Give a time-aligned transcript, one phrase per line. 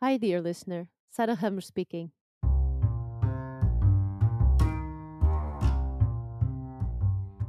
[0.00, 0.90] Hi, dear listener.
[1.10, 2.12] Sarah Hammer speaking.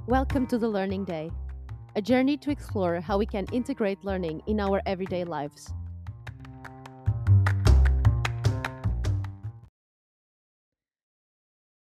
[0.07, 1.29] Welcome to the Learning Day,
[1.96, 5.71] a journey to explore how we can integrate learning in our everyday lives.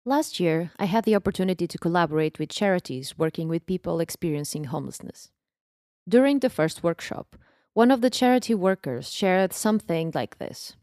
[0.04, 5.32] Last year, I had the opportunity to collaborate with charities working with people experiencing homelessness.
[6.08, 7.34] During the first workshop,
[7.74, 10.76] one of the charity workers shared something like this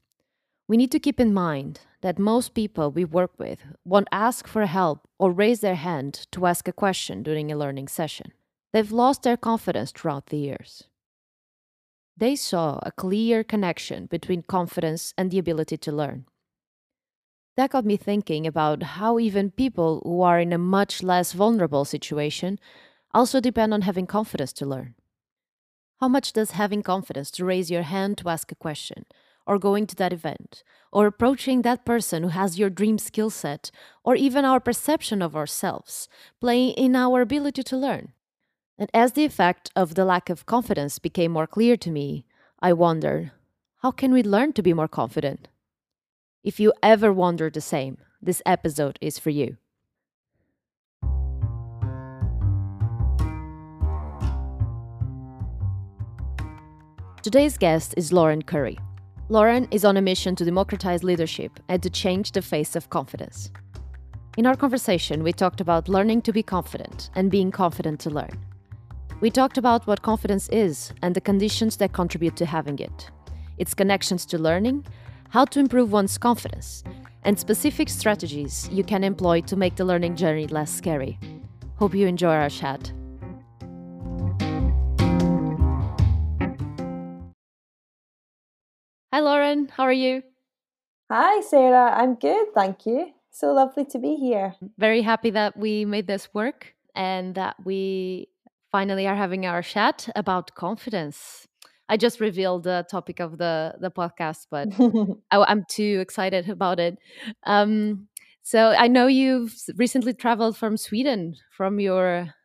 [0.68, 4.66] We need to keep in mind that most people we work with won't ask for
[4.66, 8.32] help or raise their hand to ask a question during a learning session.
[8.72, 10.84] They've lost their confidence throughout the years.
[12.16, 16.26] They saw a clear connection between confidence and the ability to learn.
[17.58, 21.85] That got me thinking about how even people who are in a much less vulnerable
[21.85, 22.60] situation
[23.13, 24.96] also depend on having confidence to learn.
[25.99, 29.05] How much does having confidence to raise your hand to ask a question,
[29.45, 30.63] or going to that event,
[30.94, 33.70] or approaching that person who has your dream skill set,
[34.04, 36.07] or even our perception of ourselves,
[36.40, 38.13] play in our ability to learn?
[38.77, 42.26] And as the effect of the lack of confidence became more clear to me,
[42.62, 43.31] I wondered
[43.79, 45.49] how can we learn to be more confident?
[46.43, 49.57] If you ever wonder the same, this episode is for you.
[57.21, 58.79] Today's guest is Lauren Currie.
[59.27, 63.51] Lauren is on a mission to democratize leadership and to change the face of confidence.
[64.38, 68.45] In our conversation, we talked about learning to be confident and being confident to learn.
[69.19, 73.12] We talked about what confidence is and the conditions that contribute to having it,
[73.57, 74.85] its connections to learning,
[75.28, 76.85] how to improve one's confidence,
[77.23, 81.19] and specific strategies you can employ to make the learning journey less scary.
[81.75, 82.94] Hope you enjoy our chat.
[89.12, 89.69] Hi, Lauren.
[89.69, 90.22] How are you?
[91.09, 91.91] Hi, Sarah.
[91.96, 92.53] I'm good.
[92.53, 93.07] Thank you.
[93.31, 94.53] So lovely to be here.
[94.78, 98.28] Very happy that we made this work and that we
[98.72, 101.47] finally are having our chat about confidence.
[101.90, 104.68] I just revealed the topic of the the podcast, but
[105.31, 107.00] I, am too excited about it.
[107.47, 108.09] Um,
[108.44, 112.36] so I know you've recently traveled from Sweden from your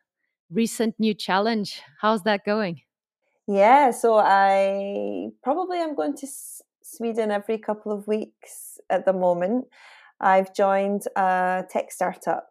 [0.49, 1.83] recent new challenge.
[2.01, 2.81] How's that going?
[3.47, 6.27] Yeah, so I probably am going to
[6.81, 9.65] Sweden every couple of weeks at the moment.
[10.19, 12.47] I've joined a tech startup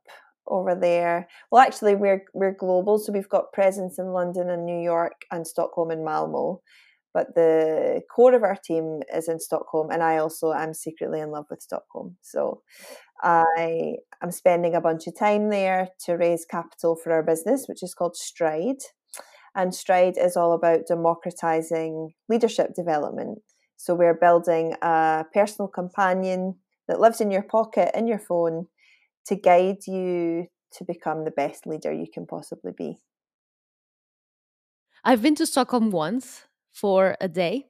[0.46, 1.26] over there.
[1.50, 5.46] Well, actually, we're we're global, so we've got presence in London and New York and
[5.46, 6.60] Stockholm and Malmo.
[7.12, 11.30] But the core of our team is in Stockholm, and I also am secretly in
[11.30, 12.16] love with Stockholm.
[12.22, 12.62] So
[13.22, 17.82] I am spending a bunch of time there to raise capital for our business, which
[17.82, 18.82] is called Stride.
[19.54, 23.38] And Stride is all about democratizing leadership development.
[23.76, 26.56] So we're building a personal companion
[26.88, 28.66] that lives in your pocket, in your phone,
[29.26, 32.98] to guide you to become the best leader you can possibly be.
[35.04, 37.66] I've been to Stockholm once for a day.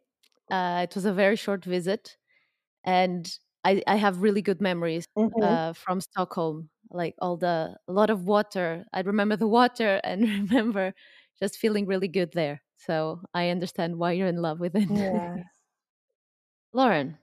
[0.50, 2.16] Uh, it was a very short visit,
[2.84, 3.30] and
[3.64, 5.42] I, I have really good memories mm-hmm.
[5.42, 6.70] uh, from Stockholm.
[6.90, 8.84] Like all the a lot of water.
[8.92, 10.94] I remember the water and remember
[11.40, 12.62] just feeling really good there.
[12.76, 14.88] So I understand why you're in love with it.
[14.90, 15.36] Yeah.
[16.72, 17.18] Lauren,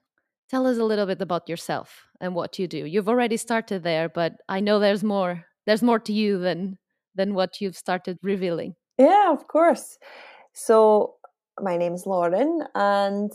[0.50, 2.86] tell us a little bit about yourself and what you do.
[2.86, 5.46] You've already started there, but I know there's more.
[5.66, 6.78] There's more to you than
[7.16, 8.76] than what you've started revealing.
[8.98, 9.98] Yeah, of course.
[10.54, 11.16] So
[11.60, 13.32] my name's Lauren, and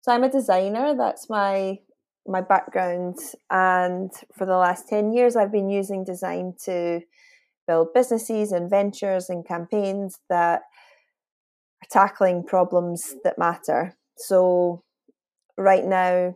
[0.00, 0.94] so I'm a designer.
[0.96, 1.78] That's my
[2.26, 3.18] my background,
[3.50, 7.00] and for the last ten years, I've been using design to
[7.70, 10.62] build businesses and ventures and campaigns that
[11.82, 13.94] are tackling problems that matter.
[14.16, 14.82] So
[15.56, 16.34] right now,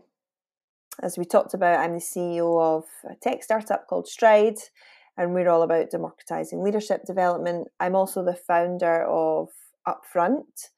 [1.02, 4.58] as we talked about, I'm the CEO of a tech startup called Stride,
[5.16, 7.66] and we're all about democratizing leadership development.
[7.80, 9.48] I'm also the founder of
[9.88, 10.70] Upfront,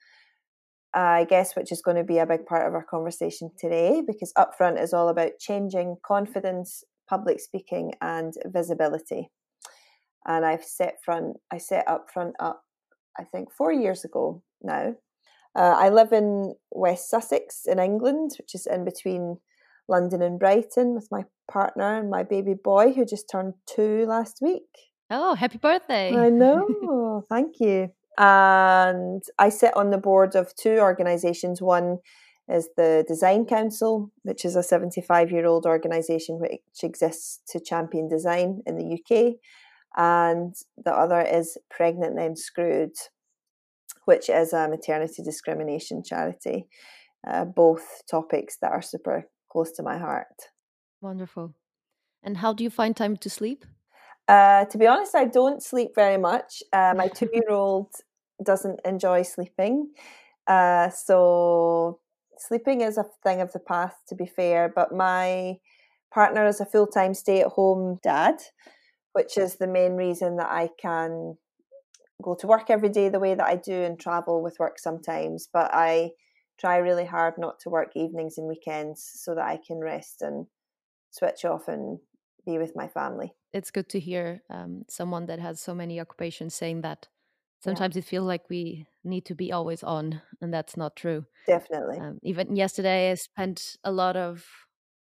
[0.95, 4.33] I guess, which is going to be a big part of our conversation today, because
[4.39, 9.31] Upfront is all about changing confidence, public speaking, and visibility.
[10.27, 12.63] And I've set front, I set Upfront up,
[13.19, 14.95] I think, four years ago now.
[15.55, 19.39] Uh, I live in West Sussex in England, which is in between
[19.89, 24.39] London and Brighton with my partner and my baby boy who just turned two last
[24.43, 24.67] week.
[25.11, 26.15] Oh, happy birthday.
[26.15, 27.25] I know.
[27.31, 27.91] Thank you.
[28.19, 31.63] And I sit on the board of two organisations.
[31.63, 31.99] One
[32.49, 38.09] is the Design Council, which is a 75 year old organisation which exists to champion
[38.09, 39.35] design in the UK.
[39.97, 42.95] And the other is Pregnant Then Screwed,
[44.05, 46.69] which is a maternity discrimination charity.
[47.27, 50.51] uh, both topics that are super close to my heart.
[51.01, 51.55] Wonderful.
[52.23, 53.65] And how do you find time to sleep?
[54.29, 56.63] Uh, to be honest, I don't sleep very much.
[56.73, 57.89] Uh, my two year old
[58.45, 59.93] doesn't enjoy sleeping.
[60.47, 62.01] Uh, so
[62.39, 64.73] sleeping is a thing of the past, to be fair.
[64.75, 65.59] But my
[66.13, 68.37] partner is a full time stay at home dad,
[69.17, 71.39] which is the main reason that I can
[72.23, 75.49] go to work every day the way that I do and travel with work sometimes.
[75.51, 76.11] But I
[76.61, 80.47] try really hard not to work evenings and weekends so that I can rest and
[81.11, 81.99] switch off and
[82.45, 83.33] be with my family.
[83.55, 87.09] It's good to hear um, someone that has so many occupations saying that.
[87.65, 88.01] Sometimes yeah.
[88.01, 91.25] it feels like we need to be always on, and that's not true.
[91.47, 91.99] Definitely.
[91.99, 94.45] Um, even yesterday, I spent a lot of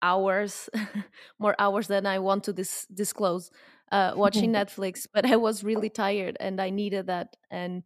[0.04, 0.70] hours,
[1.40, 3.50] more hours than I want to dis- disclose,
[3.94, 5.08] uh, watching Netflix.
[5.14, 7.38] But I was really tired, and I needed that.
[7.50, 7.84] And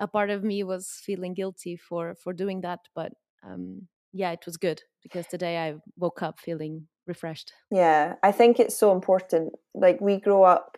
[0.00, 3.12] a part of me was feeling guilty for for doing that, but
[3.44, 7.52] um, yeah, it was good because today I woke up feeling refreshed.
[7.70, 9.52] Yeah, I think it's so important.
[9.74, 10.76] Like we grow up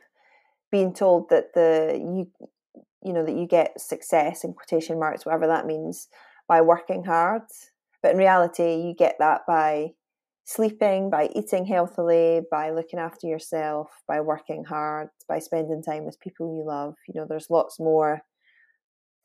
[0.71, 2.31] being told that the you
[3.03, 6.09] you know that you get success in quotation marks, whatever that means,
[6.49, 7.43] by working hard.
[8.03, 9.93] But in reality, you get that by
[10.44, 16.20] sleeping, by eating healthily, by looking after yourself, by working hard, by spending time with
[16.20, 16.94] people you love.
[17.08, 18.23] You know, there's lots more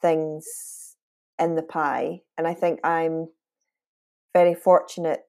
[0.02, 0.96] things
[1.38, 2.22] in the pie.
[2.38, 3.28] And I think I'm
[4.34, 5.22] very fortunate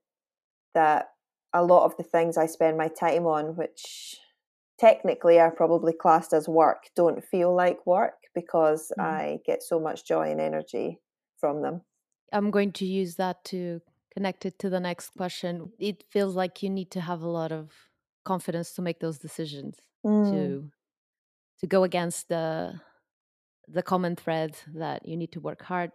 [0.75, 1.08] that
[1.52, 4.16] a lot of the things I spend my time on, which
[4.78, 9.02] technically are probably classed as work, don't feel like work because mm.
[9.02, 11.00] I get so much joy and energy
[11.38, 11.82] from them.
[12.32, 13.81] I'm going to use that to
[14.14, 15.72] connect it to the next question.
[15.78, 17.72] It feels like you need to have a lot of
[18.24, 20.30] confidence to make those decisions mm.
[20.30, 20.70] to
[21.60, 22.74] to go against the
[23.68, 25.92] the common thread that you need to work hard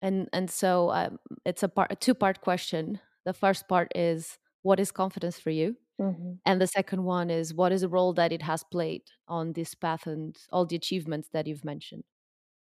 [0.00, 4.38] and and so um, it's a part a two part question the first part is
[4.62, 6.32] what is confidence for you mm-hmm.
[6.46, 9.74] and the second one is what is the role that it has played on this
[9.74, 12.04] path and all the achievements that you've mentioned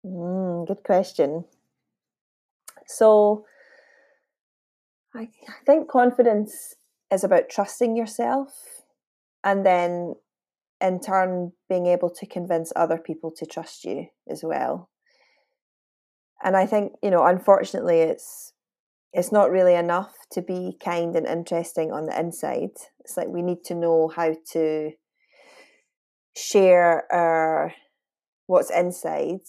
[0.05, 1.45] mm, good question
[2.87, 3.45] so
[5.15, 6.75] I, I think confidence
[7.11, 8.83] is about trusting yourself
[9.43, 10.15] and then
[10.79, 14.89] in turn being able to convince other people to trust you as well.
[16.43, 18.53] And i think you know unfortunately it's
[19.13, 22.71] it's not really enough to be kind and interesting on the inside.
[23.01, 24.91] It's like we need to know how to
[26.35, 27.73] share our
[28.47, 29.41] what's inside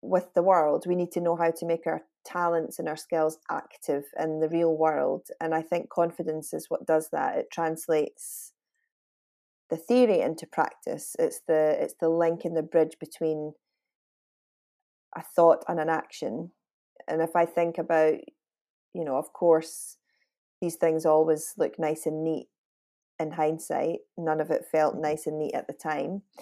[0.00, 0.84] with the world.
[0.86, 4.48] We need to know how to make our talents and our skills active in the
[4.48, 8.52] real world and i think confidence is what does that it translates
[9.70, 11.16] the theory into practice.
[11.18, 13.54] It's the it's the link in the bridge between
[15.16, 16.50] a thought and an action.
[17.08, 18.14] And if I think about,
[18.94, 19.96] you know, of course,
[20.60, 22.48] these things always look nice and neat
[23.18, 24.00] in hindsight.
[24.18, 25.02] None of it felt mm-hmm.
[25.02, 26.22] nice and neat at the time.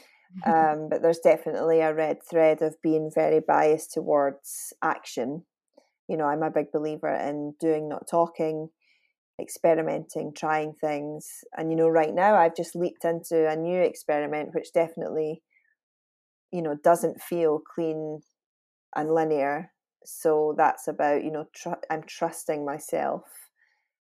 [0.44, 5.46] Um, but there's definitely a red thread of being very biased towards action.
[6.08, 8.70] You know, I'm a big believer in doing, not talking,
[9.40, 11.44] experimenting, trying things.
[11.56, 15.43] And, you know, right now I've just leaped into a new experiment, which definitely,
[16.50, 18.22] you know, doesn't feel clean
[18.96, 19.70] and linear.
[20.05, 23.25] So that's about, you know, tr- I'm trusting myself,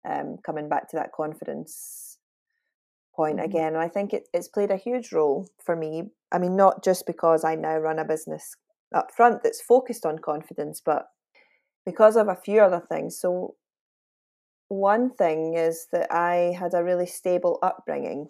[0.09, 2.19] um, coming back to that confidence
[3.15, 3.47] point mm-hmm.
[3.47, 3.69] again.
[3.69, 6.11] And I think it, it's played a huge role for me.
[6.31, 8.55] I mean, not just because I now run a business
[8.95, 11.07] up front that's focused on confidence, but
[11.87, 13.19] because of a few other things.
[13.19, 13.55] So
[14.69, 18.29] one thing is that I had a really stable upbringing,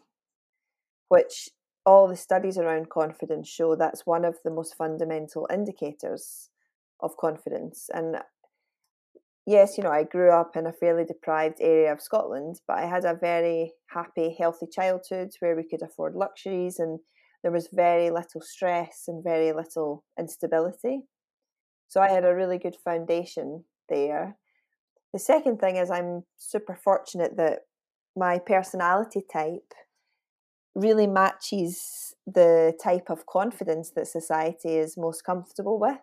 [1.08, 1.48] which
[1.86, 6.50] all the studies around confidence show that's one of the most fundamental indicators
[7.00, 7.88] of confidence.
[7.94, 8.16] And
[9.46, 12.86] yes, you know, I grew up in a fairly deprived area of Scotland, but I
[12.86, 16.98] had a very happy, healthy childhood where we could afford luxuries and
[17.42, 21.02] there was very little stress and very little instability.
[21.88, 24.36] So I had a really good foundation there.
[25.12, 27.60] The second thing is I'm super fortunate that
[28.16, 29.72] my personality type
[30.74, 35.98] really matches the type of confidence that society is most comfortable with.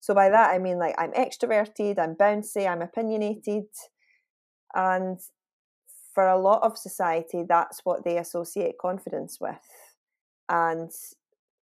[0.00, 3.66] So by that I mean like I'm extroverted, I'm bouncy, I'm opinionated,
[4.74, 5.18] and
[6.14, 9.56] for a lot of society that's what they associate confidence with.
[10.48, 10.90] And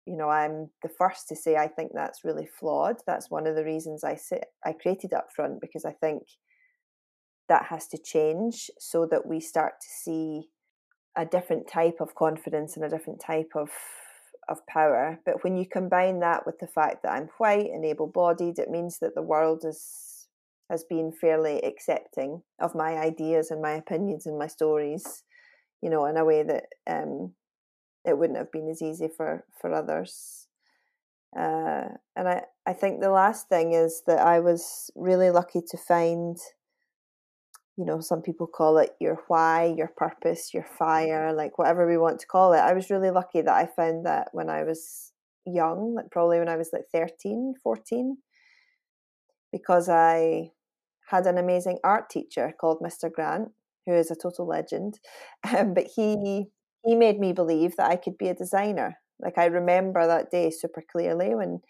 [0.05, 2.97] you know, I'm the first to say I think that's really flawed.
[3.07, 6.23] That's one of the reasons I sit I created Upfront because I think
[7.49, 10.49] that has to change so that we start to see
[11.15, 13.69] a different type of confidence and a different type of
[14.47, 15.19] of power.
[15.25, 18.69] But when you combine that with the fact that I'm white and able bodied, it
[18.69, 20.27] means that the world is
[20.69, 25.23] has been fairly accepting of my ideas and my opinions and my stories,
[25.81, 27.33] you know, in a way that um,
[28.05, 30.47] it wouldn't have been as easy for for others.
[31.37, 35.77] Uh, and I, I think the last thing is that I was really lucky to
[35.77, 36.37] find,
[37.77, 41.97] you know, some people call it your why, your purpose, your fire, like whatever we
[41.97, 42.59] want to call it.
[42.59, 45.11] I was really lucky that I found that when I was
[45.45, 48.17] young, like probably when I was like 13, 14,
[49.51, 50.51] because I
[51.09, 53.11] had an amazing art teacher called Mr.
[53.11, 53.49] Grant,
[53.85, 54.99] who is a total legend.
[55.55, 56.47] Um, but he
[56.85, 58.99] he made me believe that I could be a designer.
[59.19, 61.61] Like I remember that day super clearly when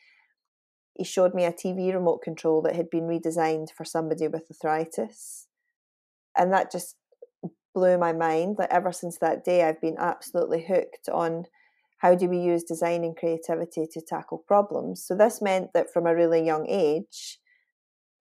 [0.95, 5.47] he showed me a TV remote control that had been redesigned for somebody with arthritis.
[6.37, 6.95] And that just
[7.73, 8.57] blew my mind.
[8.57, 11.45] Like ever since that day I've been absolutely hooked on
[11.99, 15.03] how do we use design and creativity to tackle problems.
[15.05, 17.39] So this meant that from a really young age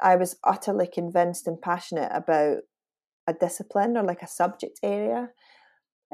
[0.01, 2.59] I was utterly convinced and passionate about
[3.27, 5.31] a discipline or like a subject area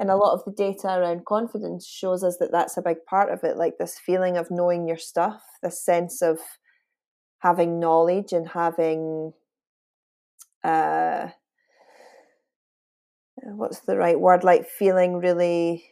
[0.01, 3.31] and a lot of the data around confidence shows us that that's a big part
[3.31, 6.39] of it like this feeling of knowing your stuff this sense of
[7.41, 9.33] having knowledge and having
[10.65, 11.29] uh
[13.43, 14.45] what's the right word?
[14.45, 15.85] Like feeling really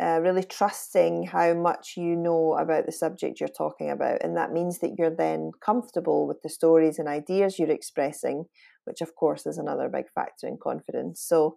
[0.00, 4.22] uh, really trusting how much you know about the subject you're talking about.
[4.22, 8.44] And that means that you're then comfortable with the stories and ideas you're expressing
[8.84, 11.20] which of course is another big factor in confidence.
[11.20, 11.56] So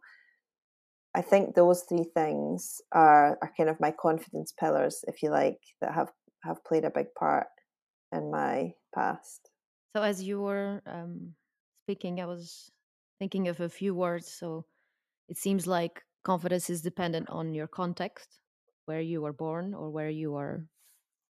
[1.13, 5.59] I think those three things are, are kind of my confidence pillars, if you like,
[5.81, 6.09] that have,
[6.43, 7.47] have played a big part
[8.13, 9.49] in my past.
[9.95, 11.33] So, as you were um,
[11.83, 12.71] speaking, I was
[13.19, 14.31] thinking of a few words.
[14.31, 14.65] So,
[15.27, 18.39] it seems like confidence is dependent on your context,
[18.85, 20.65] where you were born or where you are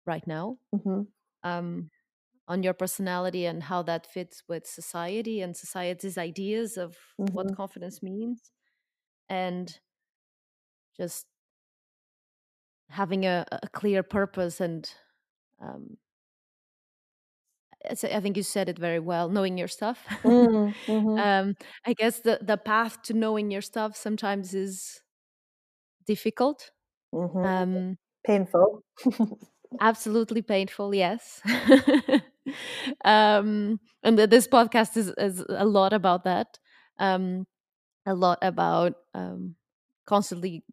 [0.05, 1.03] right now, mm-hmm.
[1.49, 1.89] um,
[2.49, 7.33] on your personality and how that fits with society and society's ideas of mm-hmm.
[7.33, 8.51] what confidence means
[9.29, 9.79] and
[10.97, 11.25] just
[12.89, 14.89] having a, a clear purpose and
[15.61, 15.97] um,
[17.89, 19.29] I think you said it very well.
[19.29, 20.05] Knowing your stuff.
[20.23, 21.17] Mm, mm-hmm.
[21.17, 21.55] um,
[21.85, 25.01] I guess the the path to knowing your stuff sometimes is
[26.05, 26.71] difficult,
[27.13, 27.45] mm-hmm.
[27.45, 28.83] um, painful.
[29.79, 30.93] absolutely painful.
[30.93, 31.41] Yes.
[33.05, 36.59] um, and this podcast is is a lot about that.
[36.97, 37.45] Um,
[38.09, 39.55] a lot about um,
[40.05, 40.63] constantly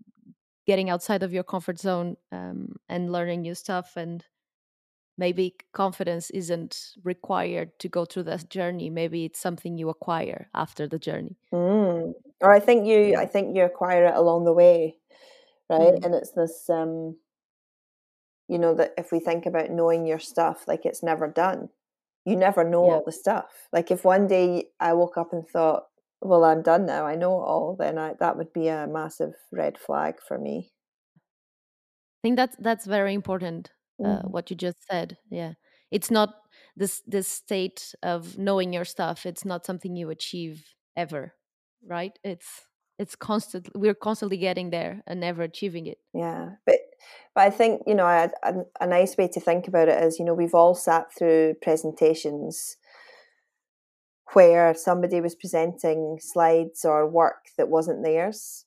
[0.67, 4.25] getting outside of your comfort zone um, and learning new stuff and
[5.19, 10.89] maybe confidence isn't required to go through that journey maybe it's something you acquire after
[10.89, 12.13] the journey mm.
[12.41, 14.97] or i think you i think you acquire it along the way
[15.71, 16.05] right mm.
[16.05, 17.17] and it's this um
[18.49, 21.69] you know that if we think about knowing your stuff like it's never done
[22.25, 22.93] you never know yeah.
[22.95, 25.85] all the stuff like if one day i woke up and thought
[26.21, 27.07] well i'm done now.
[27.07, 30.73] I know it all then I, that would be a massive red flag for me.
[31.17, 33.71] I think that's that's very important
[34.03, 34.29] uh, mm-hmm.
[34.29, 35.55] what you just said yeah.
[35.91, 36.35] It's not
[36.77, 41.35] this this state of knowing your stuff it's not something you achieve ever
[41.87, 42.19] right?
[42.25, 42.67] It's
[42.99, 45.99] it's constant we're constantly getting there and never achieving it.
[46.15, 46.77] Yeah but
[47.35, 50.19] but i think you know a, a, a nice way to think about it is
[50.19, 52.77] you know we've all sat through presentations
[54.33, 58.65] where somebody was presenting slides or work that wasn't theirs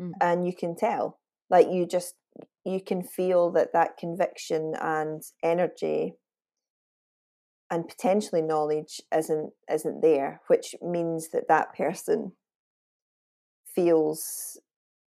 [0.00, 0.12] mm.
[0.20, 1.18] and you can tell
[1.50, 2.14] like you just
[2.64, 6.14] you can feel that that conviction and energy
[7.70, 12.32] and potentially knowledge isn't isn't there which means that that person
[13.74, 14.58] feels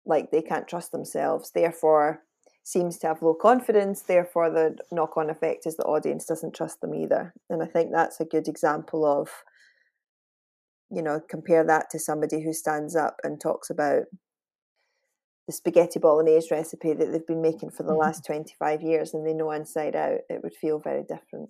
[0.05, 2.21] like they can't trust themselves therefore
[2.63, 6.79] seems to have low confidence therefore the knock on effect is the audience doesn't trust
[6.81, 9.29] them either and i think that's a good example of
[10.91, 14.03] you know compare that to somebody who stands up and talks about
[15.47, 18.01] the spaghetti bolognese recipe that they've been making for the mm-hmm.
[18.01, 21.49] last 25 years and they know inside out it would feel very different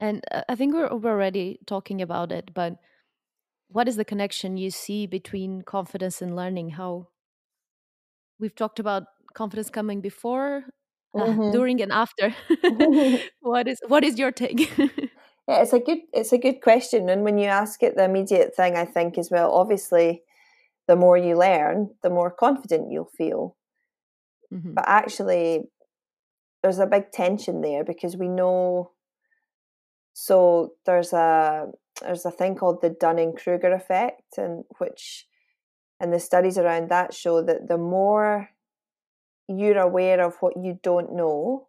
[0.00, 2.76] and uh, i think we're, we're already talking about it but
[3.68, 7.08] what is the connection you see between confidence and learning how
[8.38, 10.64] we've talked about confidence coming before
[11.16, 11.50] uh, mm-hmm.
[11.50, 12.34] during and after
[13.40, 14.70] what is what is your take
[15.48, 18.56] Yeah, it's a good it's a good question, and when you ask it, the immediate
[18.56, 20.22] thing I think is well, obviously,
[20.88, 23.56] the more you learn, the more confident you'll feel.
[24.52, 24.74] Mm-hmm.
[24.74, 25.64] But actually,
[26.62, 28.92] there's a big tension there because we know.
[30.14, 31.66] So there's a
[32.00, 35.26] there's a thing called the Dunning Kruger effect, and which,
[36.00, 38.48] and the studies around that show that the more
[39.46, 41.68] you're aware of what you don't know,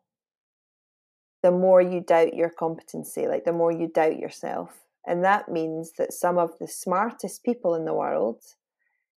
[1.45, 4.79] the more you doubt your competency, like the more you doubt yourself.
[5.05, 8.41] And that means that some of the smartest people in the world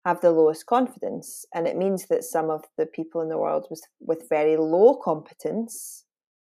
[0.05, 1.47] have the lowest confidence.
[1.55, 4.97] And it means that some of the people in the world with, with very low
[4.97, 6.03] competence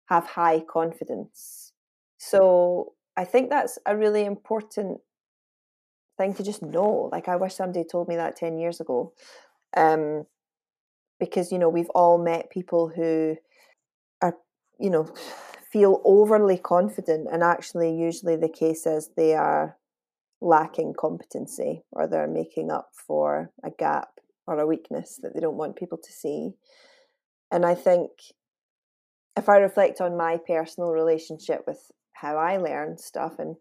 [0.06, 1.72] have high confidence.
[2.18, 4.98] So I think that's a really important
[6.18, 7.10] thing to just know.
[7.12, 9.12] Like, I wish somebody told me that 10 years ago.
[9.76, 10.26] Um,
[11.20, 13.36] because, you know, we've all met people who
[14.20, 14.34] are,
[14.80, 15.14] you know,
[15.70, 19.76] feel overly confident, and actually, usually the case is they are
[20.40, 24.08] lacking competency or they're making up for a gap
[24.46, 26.52] or a weakness that they don't want people to see.
[27.52, 28.10] And I think
[29.36, 33.56] if I reflect on my personal relationship with how I learn stuff and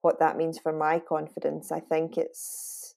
[0.00, 2.94] what that means for my confidence, I think it's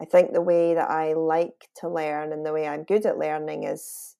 [0.00, 3.18] I think the way that I like to learn and the way I'm good at
[3.18, 4.14] learning is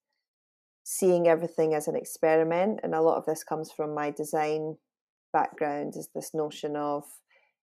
[0.91, 2.81] seeing everything as an experiment.
[2.83, 4.79] And a lot of this comes from my design
[5.35, 7.05] background, is this notion of,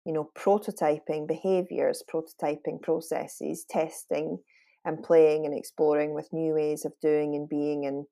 [0.05, 4.39] you know, prototyping behaviors, prototyping processes, testing
[4.85, 8.05] and playing and exploring with new ways of doing and being and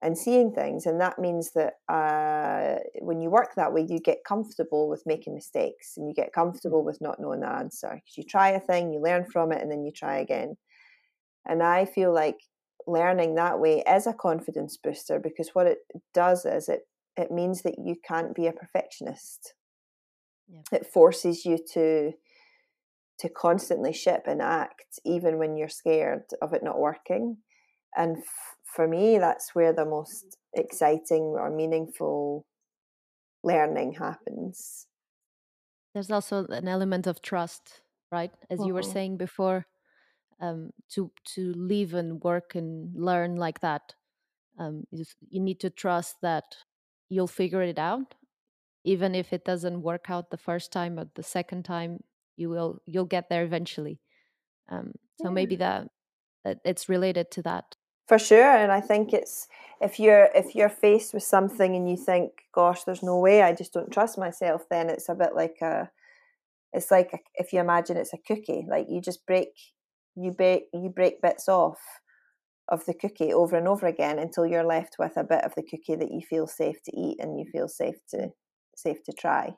[0.00, 4.18] and seeing things and that means that uh, when you work that way you get
[4.26, 8.22] comfortable with making mistakes and you get comfortable with not knowing the answer because you
[8.22, 10.56] try a thing you learn from it and then you try again
[11.46, 12.36] and i feel like
[12.86, 15.78] learning that way is a confidence booster because what it
[16.12, 16.80] does is it
[17.16, 19.54] it means that you can't be a perfectionist
[20.48, 20.60] yeah.
[20.72, 22.12] it forces you to
[23.18, 27.36] to constantly ship and act even when you're scared of it not working
[27.96, 32.44] and f- for me that's where the most exciting or meaningful
[33.42, 34.86] learning happens
[35.94, 38.92] there's also an element of trust right as you were uh-huh.
[38.92, 39.66] saying before
[40.40, 43.94] um, to to live and work and learn like that
[44.58, 46.44] um, you, you need to trust that
[47.08, 48.14] you'll figure it out.
[48.84, 52.00] Even if it doesn't work out the first time or the second time
[52.36, 54.00] you will you'll get there eventually.
[54.68, 55.34] Um, so yeah.
[55.34, 55.88] maybe that,
[56.44, 57.76] that it's related to that.
[58.06, 59.48] For sure and i think it's
[59.80, 63.54] if you're if you're faced with something and you think gosh there's no way i
[63.54, 65.88] just don't trust myself then it's a bit like a
[66.74, 69.48] it's like a, if you imagine it's a cookie like you just break
[70.16, 71.78] you break you break bits off
[72.68, 75.62] of the cookie over and over again until you're left with a bit of the
[75.62, 78.28] cookie that you feel safe to eat and you feel safe to
[78.76, 79.54] safe to try.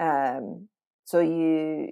[0.00, 0.68] Um,
[1.04, 1.90] so you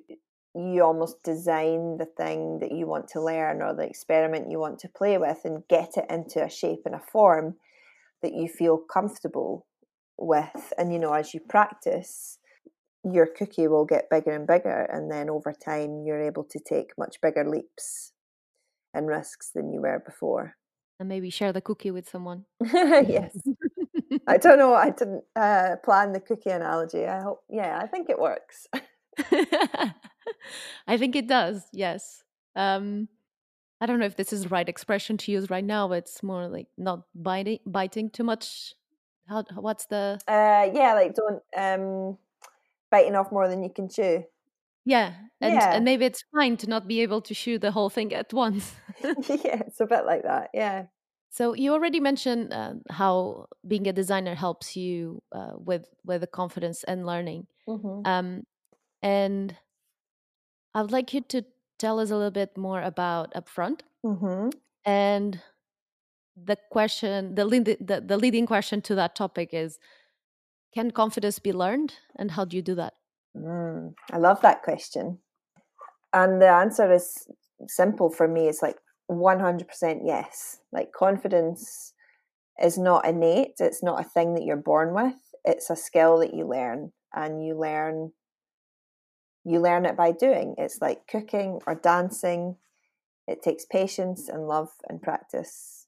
[0.55, 4.79] you almost design the thing that you want to learn or the experiment you want
[4.81, 7.57] to play with and get it into a shape and a form
[8.23, 9.67] that you feel comfortable
[10.17, 10.73] with.
[10.79, 12.39] And you know as you practice
[13.05, 16.91] your cookie will get bigger and bigger and then over time you're able to take
[16.99, 18.13] much bigger leaps
[18.93, 20.57] and risks than you were before.
[20.99, 22.45] And maybe share the cookie with someone.
[22.65, 23.37] Yes.
[24.27, 27.05] I don't know i didn't uh, plan the cookie analogy.
[27.07, 28.67] I hope yeah i think it works.
[30.87, 32.23] I think it does yes.
[32.57, 33.09] Um
[33.81, 36.23] i don't know if this is the right expression to use right now but it's
[36.23, 38.75] more like not biting biting too much.
[39.29, 42.17] How what's the uh yeah like don't um
[42.91, 44.25] biting off more than you can chew.
[44.85, 45.75] Yeah, and yeah.
[45.75, 48.75] and maybe it's fine to not be able to chew the whole thing at once.
[49.03, 50.51] yeah, it's a bit like that.
[50.55, 50.87] Yeah.
[51.31, 56.27] So you already mentioned uh, how being a designer helps you uh, with with the
[56.27, 58.01] confidence and learning, mm-hmm.
[58.07, 58.45] um,
[59.03, 59.55] and
[60.75, 61.45] I would like you to
[61.79, 64.49] tell us a little bit more about upfront mm-hmm.
[64.85, 65.41] and
[66.35, 67.35] the question.
[67.35, 69.79] The, lead, the the leading question to that topic is
[70.75, 72.95] can confidence be learned, and how do you do that?
[73.37, 75.19] Mm, I love that question.
[76.13, 77.29] And the answer is
[77.67, 78.49] simple for me.
[78.49, 78.77] It's like
[79.11, 80.59] 100% yes.
[80.73, 81.93] Like confidence
[82.63, 86.35] is not innate, it's not a thing that you're born with, it's a skill that
[86.35, 86.93] you learn.
[87.15, 88.13] And you learn
[89.45, 90.55] you learn it by doing.
[90.59, 92.57] It's like cooking or dancing.
[93.27, 95.87] It takes patience and love and practice.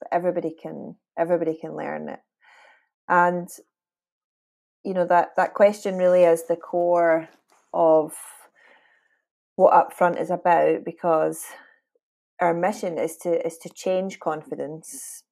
[0.00, 2.20] But everybody can everybody can learn it.
[3.08, 3.48] And
[4.88, 7.28] you know that that question really is the core
[7.74, 8.14] of
[9.56, 11.44] what upfront is about because
[12.40, 15.24] our mission is to is to change confidence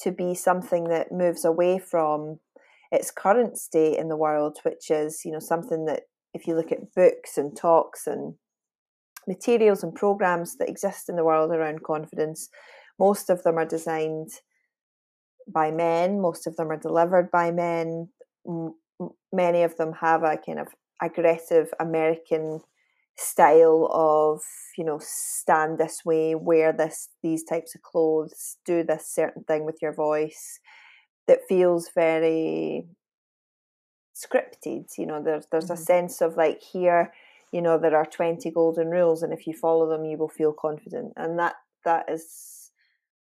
[0.00, 2.40] to be something that moves away from
[2.90, 6.02] its current state in the world which is you know something that
[6.34, 8.34] if you look at books and talks and
[9.28, 12.48] materials and programs that exist in the world around confidence
[12.98, 14.30] most of them are designed
[15.46, 18.08] by men most of them are delivered by men
[19.32, 20.68] many of them have a kind of
[21.02, 22.60] aggressive American
[23.16, 24.40] style of
[24.76, 29.64] you know stand this way wear this these types of clothes do this certain thing
[29.64, 30.58] with your voice
[31.26, 32.86] that feels very
[34.14, 34.86] scripted.
[34.98, 35.74] You know, there's there's mm-hmm.
[35.74, 37.12] a sense of like here,
[37.52, 40.52] you know, there are twenty golden rules, and if you follow them, you will feel
[40.52, 41.54] confident, and that
[41.84, 42.63] that is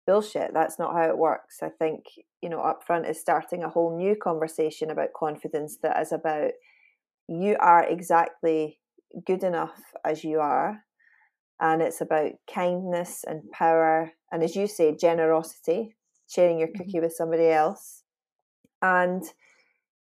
[0.06, 0.52] bullshit.
[0.52, 1.58] That's not how it works.
[1.62, 2.04] I think
[2.42, 6.50] you know, upfront is starting a whole new conversation about confidence that is about
[7.28, 8.80] you are exactly
[9.24, 10.84] good enough as you are
[11.60, 15.94] and it's about kindness and power and as you say generosity
[16.28, 17.02] sharing your cookie mm-hmm.
[17.02, 18.02] with somebody else
[18.80, 19.22] and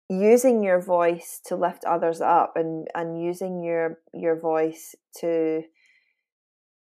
[0.09, 5.61] using your voice to lift others up and and using your your voice to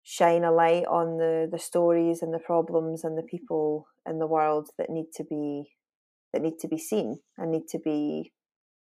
[0.09, 4.27] shine a light on the the stories and the problems and the people in the
[4.27, 5.65] world that need to be
[6.33, 8.33] that need to be seen and need to be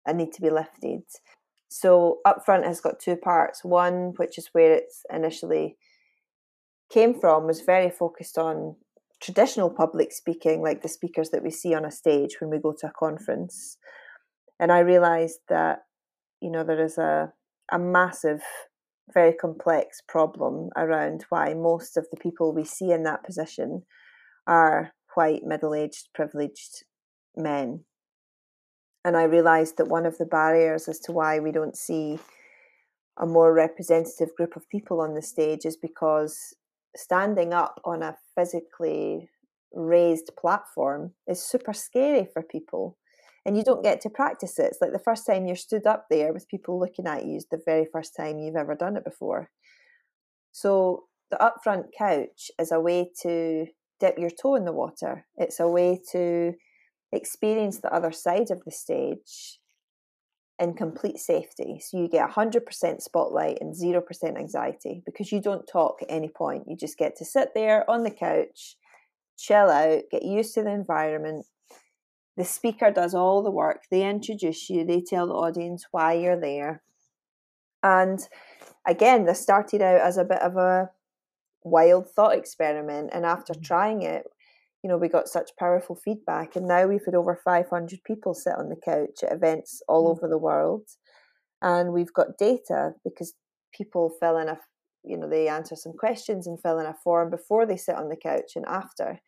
[0.06, 1.02] and need to be lifted
[1.70, 5.76] so upfront has got two parts one which is where it's initially
[6.92, 8.76] came from was very focused on
[9.24, 12.74] traditional public speaking, like the speakers that we see on a stage when we go
[12.78, 13.78] to a conference.
[14.60, 15.78] And I realized that,
[16.40, 17.32] you know, there is a,
[17.72, 18.42] a massive,
[19.12, 23.82] very complex problem around why most of the people we see in that position
[24.46, 26.84] are white, middle aged, privileged
[27.36, 27.84] men.
[29.04, 32.18] And I realized that one of the barriers as to why we don't see
[33.18, 36.54] a more representative group of people on the stage is because
[36.96, 39.28] standing up on a physically
[39.72, 42.96] raised platform is super scary for people
[43.46, 44.66] and you don't get to practice it.
[44.66, 47.46] It's like the first time you're stood up there with people looking at you is
[47.50, 49.50] the very first time you've ever done it before.
[50.52, 53.66] So the upfront couch is a way to
[54.00, 55.26] dip your toe in the water.
[55.36, 56.54] It's a way to
[57.12, 59.58] experience the other side of the stage
[60.58, 61.80] in complete safety.
[61.80, 66.64] So you get 100% spotlight and 0% anxiety because you don't talk at any point.
[66.68, 68.76] You just get to sit there on the couch,
[69.36, 71.46] chill out, get used to the environment.
[72.36, 73.84] The speaker does all the work.
[73.90, 76.82] They introduce you, they tell the audience why you're there.
[77.82, 78.20] And
[78.86, 80.90] again, this started out as a bit of a
[81.62, 83.10] wild thought experiment.
[83.12, 83.62] And after mm-hmm.
[83.62, 84.24] trying it,
[84.82, 86.56] you know, we got such powerful feedback.
[86.56, 90.10] And now we've had over 500 people sit on the couch at events all mm.
[90.10, 90.82] over the world.
[91.62, 93.32] And we've got data because
[93.72, 94.58] people fill in a,
[95.02, 98.10] you know, they answer some questions and fill in a form before they sit on
[98.10, 99.20] the couch and after.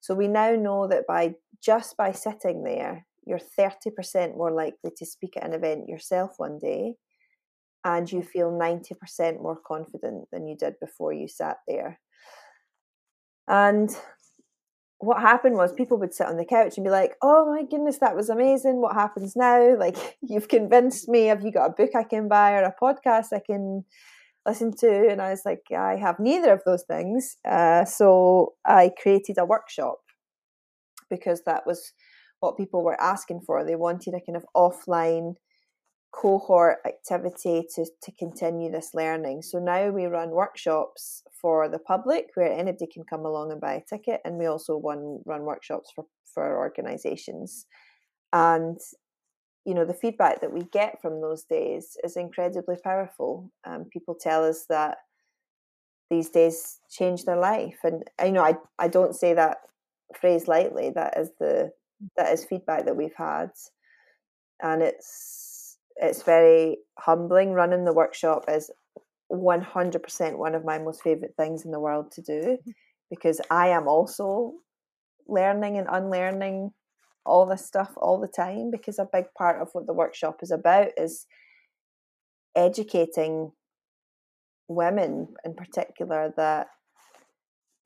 [0.00, 5.06] So we now know that by just by sitting there, you're 30% more likely to
[5.06, 6.94] speak at an event yourself one day.
[7.84, 12.00] And you feel 90% more confident than you did before you sat there.
[13.46, 13.90] And
[14.98, 17.98] what happened was people would sit on the couch and be like, "Oh my goodness,
[17.98, 18.80] that was amazing!
[18.80, 19.76] What happens now?
[19.78, 21.26] Like, you've convinced me.
[21.26, 23.84] Have you got a book I can buy or a podcast I can
[24.44, 28.90] listen to?" And I was like, "I have neither of those things." Uh, so I
[29.00, 29.98] created a workshop
[31.10, 31.92] because that was
[32.40, 33.64] what people were asking for.
[33.64, 35.34] They wanted a kind of offline
[36.12, 39.42] cohort activity to, to continue this learning.
[39.42, 43.74] So now we run workshops for the public where anybody can come along and buy
[43.74, 47.66] a ticket, and we also run run workshops for for organisations.
[48.32, 48.78] And
[49.64, 53.50] you know the feedback that we get from those days is incredibly powerful.
[53.64, 54.98] Um, people tell us that
[56.10, 59.58] these days change their life, and you know I I don't say that
[60.14, 60.90] phrase lightly.
[60.90, 61.72] That is the
[62.16, 63.50] that is feedback that we've had,
[64.62, 67.52] and it's it's very humbling.
[67.52, 68.70] Running the workshop is
[69.30, 72.70] 100% one of my most favorite things in the world to do mm-hmm.
[73.10, 74.54] because I am also
[75.26, 76.72] learning and unlearning
[77.26, 80.50] all this stuff all the time because a big part of what the workshop is
[80.50, 81.26] about is
[82.56, 83.52] educating
[84.68, 86.68] women in particular that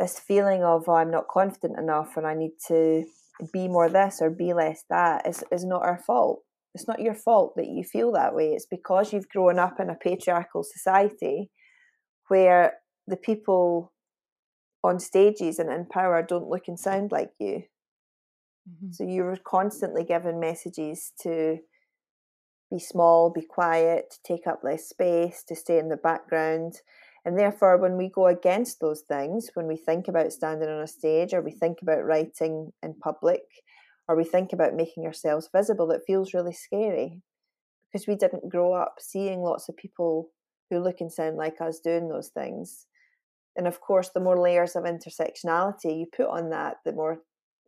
[0.02, 3.04] this feeling of oh, I'm not confident enough and I need to
[3.52, 6.42] be more this or be less that is, is not our fault
[6.74, 8.52] it's not your fault that you feel that way.
[8.52, 11.50] It's because you've grown up in a patriarchal society
[12.28, 12.74] where
[13.06, 13.92] the people
[14.82, 17.64] on stages and in power don't look and sound like you.
[18.68, 18.92] Mm-hmm.
[18.92, 21.58] So you were constantly given messages to
[22.70, 26.76] be small, be quiet, to take up less space, to stay in the background.
[27.24, 30.88] And therefore, when we go against those things, when we think about standing on a
[30.88, 33.42] stage or we think about writing in public,
[34.08, 37.22] or we think about making ourselves visible, it feels really scary
[37.92, 40.30] because we didn't grow up seeing lots of people
[40.70, 42.86] who look and sound like us doing those things.
[43.56, 47.18] And of course, the more layers of intersectionality you put on that, the more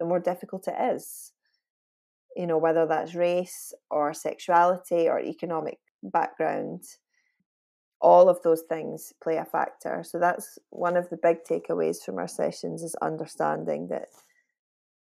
[0.01, 1.33] the more difficult it is.
[2.37, 6.83] You know, whether that's race or sexuality or economic background,
[8.05, 10.05] all of those things play a factor.
[10.05, 14.09] So that's one of the big takeaways from our sessions is understanding that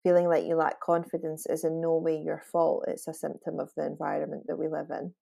[0.03, 2.87] feeling like you lack confidence is in no way your fault.
[2.89, 5.13] It's a symptom of the environment that we live in.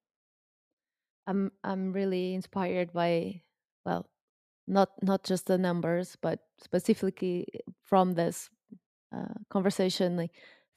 [1.27, 3.43] I'm I'm really inspired by
[3.85, 4.09] well,
[4.69, 7.49] not not just the numbers, but specifically
[7.83, 8.49] from this
[9.13, 10.31] uh, conversation, like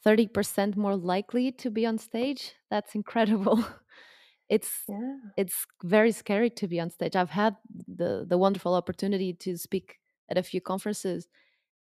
[0.04, 2.56] thirty percent more likely to be on stage.
[2.72, 3.64] That's incredible.
[4.50, 5.16] it's yeah.
[5.38, 7.16] it's very scary to be on stage.
[7.16, 7.56] I've had
[7.88, 11.28] the the wonderful opportunity to speak at a few conferences,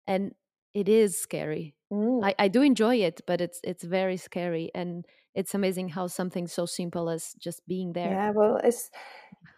[0.07, 0.33] and
[0.73, 1.75] it is scary.
[1.91, 2.23] Mm.
[2.23, 6.47] I, I do enjoy it, but it's it's very scary, and it's amazing how something
[6.47, 8.11] so simple as just being there.
[8.11, 8.91] Yeah, well, it's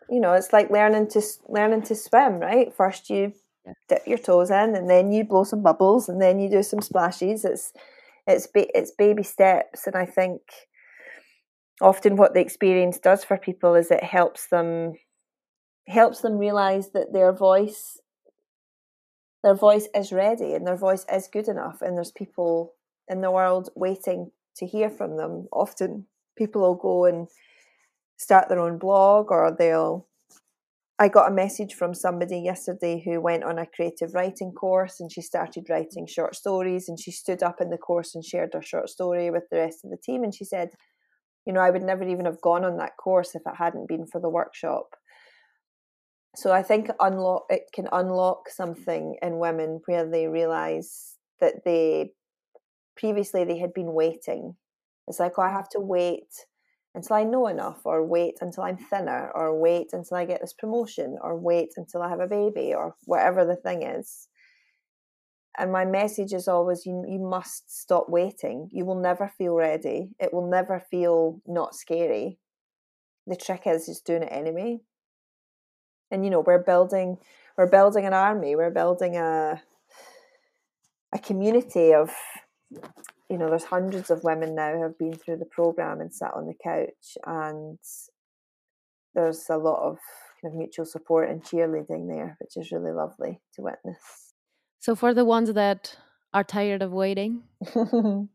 [0.10, 2.74] you know, it's like learning to learning to swim, right?
[2.74, 3.34] First you
[3.66, 3.74] yeah.
[3.90, 6.82] dip your toes in, and then you blow some bubbles, and then you do some
[6.82, 7.44] splashes.
[7.44, 7.74] It's
[8.26, 10.42] it's ba- it's baby steps, and I think
[11.82, 14.94] often what the experience does for people is it helps them
[15.88, 18.00] helps them realize that their voice
[19.44, 22.74] their voice is ready and their voice is good enough and there's people
[23.08, 25.48] in the world waiting to hear from them.
[25.52, 26.06] Often
[26.38, 27.28] people will go and
[28.18, 30.08] start their own blog or they'll
[31.00, 35.12] I got a message from somebody yesterday who went on a creative writing course and
[35.12, 38.62] she started writing short stories and she stood up in the course and shared her
[38.62, 40.70] short story with the rest of the team and she said
[41.46, 44.06] you know I would never even have gone on that course if it hadn't been
[44.06, 44.96] for the workshop
[46.36, 52.12] so I think unlock it can unlock something in women where they realize that they
[52.96, 54.56] previously they had been waiting.
[55.08, 56.30] It's like oh, I have to wait
[56.94, 60.54] until I know enough, or wait until I'm thinner, or wait until I get this
[60.54, 64.28] promotion, or wait until I have a baby, or whatever the thing is.
[65.58, 68.70] And my message is always you, you must stop waiting.
[68.72, 70.12] You will never feel ready.
[70.20, 72.40] It will never feel not scary.
[73.28, 74.80] The trick is just doing it anyway
[76.12, 77.18] and you know we're building
[77.58, 79.62] we're building an army we're building a
[81.14, 82.12] a community of
[83.30, 86.32] you know there's hundreds of women now who have been through the program and sat
[86.36, 87.80] on the couch and
[89.16, 89.98] there's a lot of
[90.42, 94.21] kind of mutual support and cheerleading there which is really lovely to witness
[94.82, 95.96] so for the ones that
[96.34, 97.44] are tired of waiting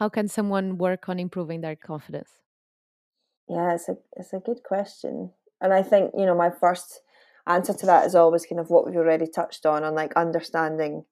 [0.00, 2.40] how can someone work on improving their confidence
[3.48, 5.30] yeah it's a it's a good question
[5.62, 7.00] and I think, you know, my first
[7.46, 11.04] answer to that is always kind of what we've already touched on, on like understanding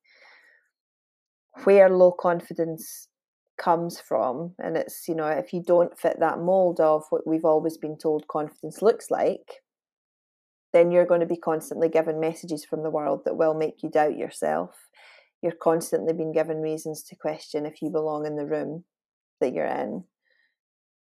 [1.65, 3.09] where low confidence
[3.57, 4.55] comes from.
[4.59, 7.97] And it's, you know, if you don't fit that mold of what we've always been
[7.97, 9.63] told confidence looks like,
[10.73, 13.91] then you're going to be constantly given messages from the world that will make you
[13.91, 14.89] doubt yourself.
[15.43, 18.85] You're constantly being given reasons to question if you belong in the room
[19.41, 20.05] that you're in.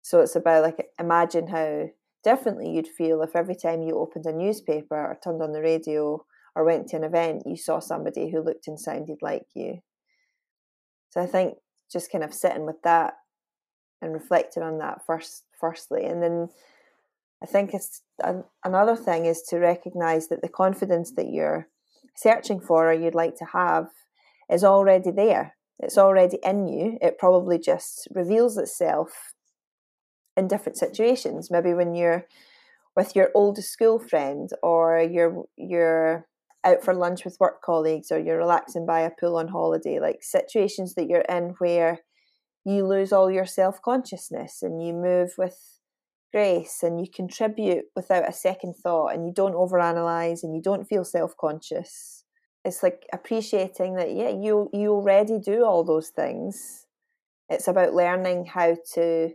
[0.02, 1.90] So it's about like imagine how
[2.24, 6.26] differently you'd feel if every time you opened a newspaper or turned on the radio
[6.56, 9.80] or went to an event, you saw somebody who looked and sounded like you.
[11.12, 11.56] So I think
[11.92, 13.14] just kind of sitting with that
[14.02, 16.50] and reflecting on that first, firstly, and then
[17.44, 18.02] I think it's
[18.64, 21.68] another thing is to recognize that the confidence that you're
[22.16, 23.88] searching for or you'd like to have
[24.50, 25.56] is already there.
[25.80, 26.98] It's already in you.
[27.02, 29.34] It probably just reveals itself
[30.38, 31.52] in different situations.
[31.52, 32.26] Maybe when you're
[32.96, 36.28] with your old school friend, or you're you're
[36.64, 40.00] out for lunch with work colleagues, or you're relaxing by a pool on holiday.
[40.00, 42.00] Like situations that you're in where
[42.64, 45.58] you lose all your self consciousness and you move with
[46.34, 50.86] grace and you contribute without a second thought and you don't overanalyze and you don't
[50.86, 52.24] feel self conscious.
[52.66, 56.86] It's like appreciating that yeah, you you already do all those things.
[57.50, 59.32] It's about learning how to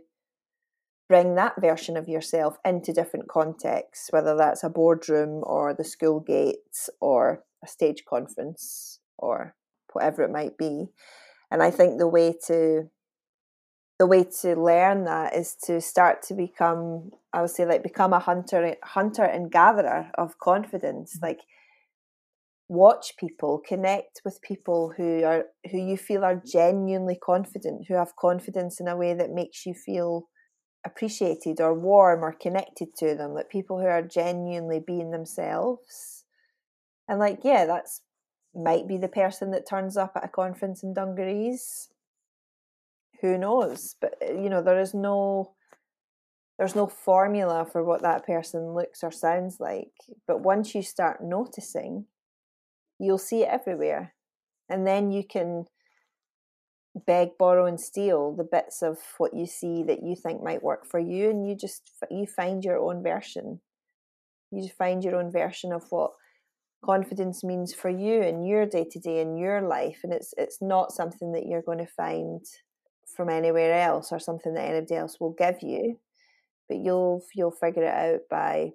[1.07, 6.19] bring that version of yourself into different contexts, whether that's a boardroom or the school
[6.19, 9.55] gates or a stage conference or
[9.93, 10.87] whatever it might be.
[11.51, 12.89] And I think the way to
[13.99, 18.13] the way to learn that is to start to become I would say like become
[18.13, 21.17] a hunter hunter and gatherer of confidence.
[21.17, 21.25] Mm-hmm.
[21.25, 21.39] Like
[22.69, 28.15] watch people, connect with people who are who you feel are genuinely confident, who have
[28.15, 30.29] confidence in a way that makes you feel
[30.85, 36.23] appreciated or warm or connected to them, like people who are genuinely being themselves.
[37.07, 38.01] And like, yeah, that's
[38.55, 41.89] might be the person that turns up at a conference in dungarees.
[43.21, 43.95] Who knows?
[43.99, 45.53] But uh, you know, there is no
[46.57, 49.93] there's no formula for what that person looks or sounds like.
[50.27, 52.05] But once you start noticing,
[52.99, 54.13] you'll see it everywhere.
[54.67, 55.65] And then you can
[57.05, 60.85] beg borrow and steal the bits of what you see that you think might work
[60.85, 63.61] for you and you just you find your own version
[64.51, 66.11] you find your own version of what
[66.83, 70.61] confidence means for you in your day to day in your life and it's it's
[70.61, 72.43] not something that you're going to find
[73.15, 75.97] from anywhere else or something that anybody else will give you
[76.69, 78.71] but you'll you'll figure it out by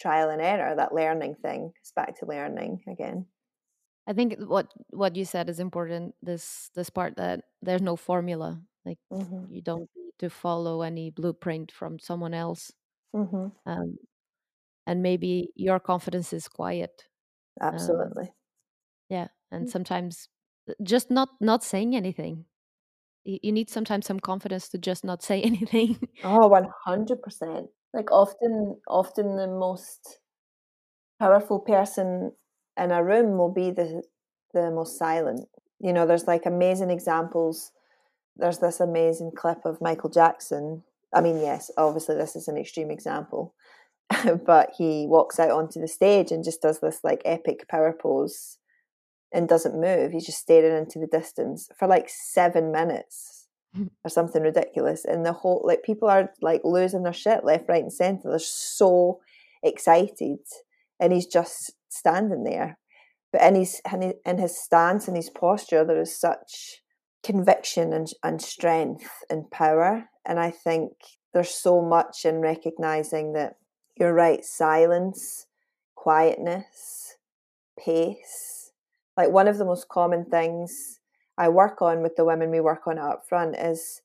[0.00, 3.26] trial and error that learning thing it's back to learning again
[4.06, 8.58] i think what what you said is important this this part that there's no formula
[8.86, 9.52] like mm-hmm.
[9.52, 12.72] you don't need to follow any blueprint from someone else
[13.14, 13.48] mm-hmm.
[13.70, 13.98] um,
[14.86, 17.04] and maybe your confidence is quiet
[17.60, 18.34] um, absolutely um,
[19.10, 19.70] yeah and mm.
[19.70, 20.28] sometimes
[20.68, 22.46] uh, just not not saying anything
[23.24, 25.98] you, need sometimes some confidence to just not say anything.
[26.24, 30.20] Oh 100% like often often the most
[31.18, 32.32] powerful person
[32.78, 34.02] in a room will be the
[34.54, 35.46] the most silent.
[35.80, 37.72] You know there's like amazing examples.
[38.36, 40.82] There's this amazing clip of michael jackson.
[41.12, 43.54] I mean yes obviously this is an extreme example
[44.46, 48.58] but he walks out onto the stage and just does this like epic power pose
[49.32, 50.12] and doesn't move.
[50.12, 53.86] He's just staring into the distance for like seven minutes hmm.
[54.04, 55.04] or something ridiculous.
[55.04, 58.30] And the whole like people are like losing their shit left, right, and center.
[58.30, 59.20] They're so
[59.62, 60.38] excited,
[60.98, 62.78] and he's just standing there.
[63.32, 63.80] But in his
[64.24, 66.82] in his stance and his posture, there is such
[67.22, 70.06] conviction and, and strength and power.
[70.26, 70.92] And I think
[71.32, 73.54] there's so much in recognizing that
[73.96, 75.46] you're right, silence,
[75.94, 77.16] quietness,
[77.78, 78.59] pace.
[79.20, 80.98] Like one of the most common things
[81.36, 84.00] I work on with the women we work on up front is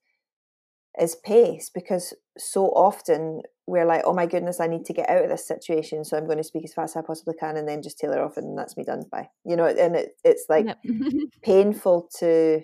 [0.99, 5.23] is pace because so often we're like, oh my goodness, I need to get out
[5.23, 7.65] of this situation, so I'm going to speak as fast as I possibly can, and
[7.65, 9.30] then just tailor off, and that's me done by.
[9.45, 10.80] You know, and it, it's like yep.
[11.41, 12.63] painful to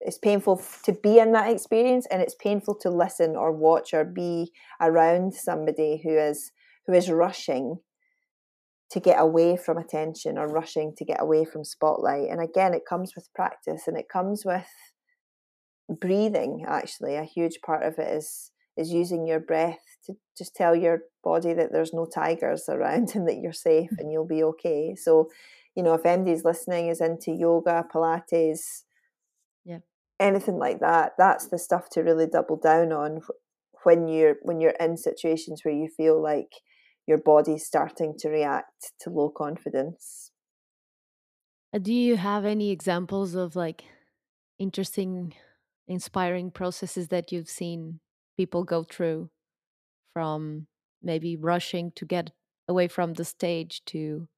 [0.00, 4.04] it's painful to be in that experience and it's painful to listen or watch or
[4.04, 6.52] be around somebody who is
[6.86, 7.80] who is rushing
[8.90, 12.28] to get away from attention or rushing to get away from spotlight.
[12.30, 14.68] And again it comes with practice and it comes with
[15.88, 17.16] breathing actually.
[17.16, 21.52] A huge part of it is is using your breath to just tell your body
[21.52, 23.98] that there's no tigers around and that you're safe mm.
[23.98, 24.94] and you'll be okay.
[24.94, 25.28] So
[25.78, 28.82] you know if anybody's listening is into yoga pilates
[29.64, 29.78] yeah.
[30.18, 33.20] anything like that that's the stuff to really double down on
[33.84, 36.50] when you're when you're in situations where you feel like
[37.08, 40.30] your body's starting to react to low confidence.
[41.74, 43.84] Uh, do you have any examples of like
[44.58, 45.32] interesting
[45.88, 48.00] inspiring processes that you've seen
[48.36, 49.30] people go through
[50.12, 50.66] from
[51.02, 52.30] maybe rushing to get
[52.68, 54.28] away from the stage to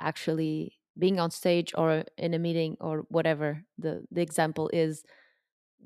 [0.00, 5.04] actually being on stage or in a meeting or whatever the the example is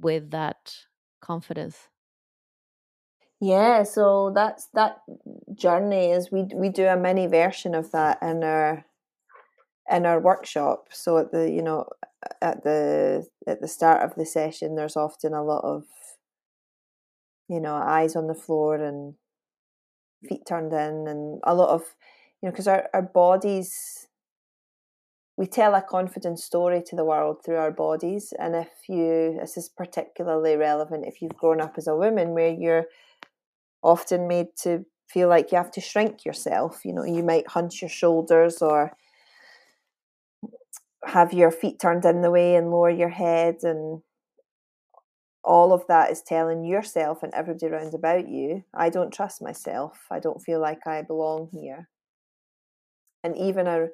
[0.00, 0.74] with that
[1.20, 1.88] confidence
[3.44, 5.02] yeah so that's that
[5.54, 8.84] journey is we we do a mini version of that in our
[9.90, 11.84] in our workshop so at the you know
[12.40, 15.84] at the at the start of the session there's often a lot of
[17.48, 19.14] you know eyes on the floor and
[20.26, 21.82] feet turned in and a lot of
[22.40, 24.08] you know because our, our bodies
[25.36, 28.32] we tell a confident story to the world through our bodies.
[28.38, 32.52] And if you, this is particularly relevant if you've grown up as a woman where
[32.52, 32.86] you're
[33.84, 36.84] often made to feel like you have to shrink yourself.
[36.84, 38.92] You know, you might hunch your shoulders or
[41.04, 43.56] have your feet turned in the way and lower your head.
[43.62, 44.02] And
[45.44, 50.06] all of that is telling yourself and everybody around about you, I don't trust myself.
[50.10, 51.88] I don't feel like I belong here.
[53.22, 53.90] And even our,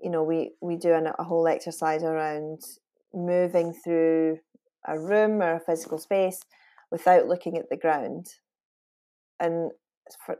[0.00, 2.60] you know we we do an, a whole exercise around
[3.14, 4.38] moving through
[4.86, 6.40] a room or a physical space
[6.90, 8.26] without looking at the ground
[9.42, 9.72] and
[10.24, 10.36] for,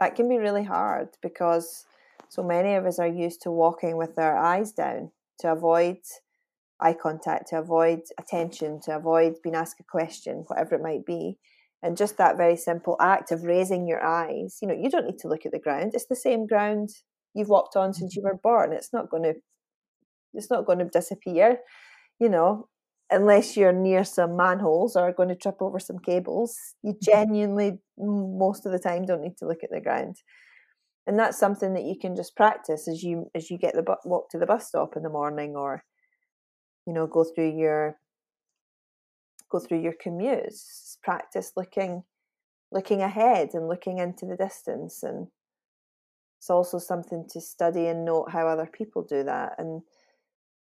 [0.00, 1.84] that can be really hard because
[2.28, 5.98] so many of us are used to walking with our eyes down to avoid
[6.80, 11.38] eye contact to avoid attention to avoid being asked a question whatever it might be
[11.82, 15.18] and just that very simple act of raising your eyes you know you don't need
[15.18, 16.90] to look at the ground it's the same ground
[17.34, 18.28] you've walked on since you mm-hmm.
[18.28, 18.72] were born.
[18.72, 19.34] It's not going to
[20.34, 21.58] it's not going to disappear,
[22.18, 22.68] you know,
[23.12, 26.56] unless you're near some manholes or going to trip over some cables.
[26.82, 27.04] You mm-hmm.
[27.10, 30.16] genuinely most of the time don't need to look at the ground.
[31.06, 34.04] And that's something that you can just practice as you as you get the bu-
[34.04, 35.84] walk to the bus stop in the morning or
[36.86, 37.96] you know go through your
[39.50, 42.04] go through your commutes practice looking
[42.70, 45.26] looking ahead and looking into the distance and
[46.38, 49.82] it's also something to study and note how other people do that and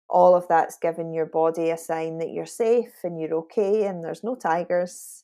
[0.09, 4.03] all of that's giving your body a sign that you're safe and you're okay and
[4.03, 5.23] there's no tigers.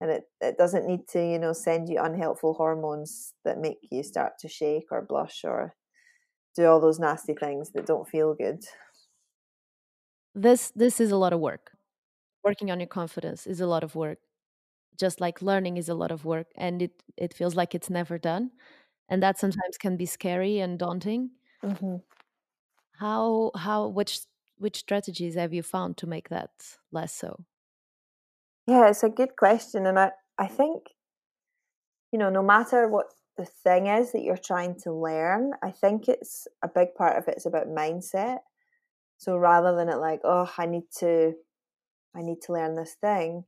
[0.00, 4.02] And it, it doesn't need to you know send you unhelpful hormones that make you
[4.02, 5.76] start to shake or blush or
[6.56, 8.64] do all those nasty things that don't feel good.
[10.34, 11.76] This this is a lot of work.
[12.44, 14.18] Working on your confidence is a lot of work.
[14.98, 18.18] Just like learning is a lot of work and it it feels like it's never
[18.18, 18.52] done.
[19.08, 21.32] And that sometimes can be scary and daunting.
[21.62, 21.96] Mm-hmm.
[22.98, 24.20] How how which
[24.58, 26.50] which strategies have you found to make that
[26.92, 27.44] less so?
[28.66, 30.90] Yeah it's a good question and i i think
[32.12, 36.08] you know no matter what the thing is that you're trying to learn i think
[36.08, 38.38] it's a big part of it's about mindset.
[39.18, 41.34] So rather than it like oh i need to
[42.14, 43.44] i need to learn this thing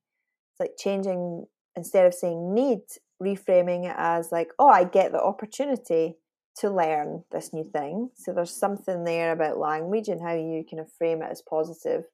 [0.53, 2.81] it's like changing instead of saying need
[3.23, 6.17] reframing it as like oh i get the opportunity
[6.59, 8.11] to learn this new thing.
[8.15, 12.05] So there's something there about language and how you kind of frame it as positive.